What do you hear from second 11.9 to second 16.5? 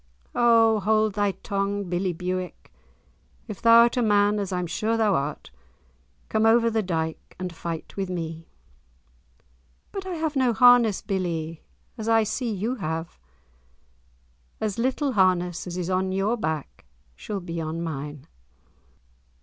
as I see you have." "As little harness as is on your